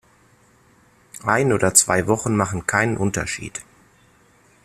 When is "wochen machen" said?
2.07-2.65